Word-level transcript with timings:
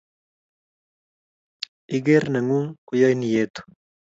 Iker 1.95 2.23
nengung 2.33 2.67
koyaiin 2.87 3.21
ietu 3.29 3.61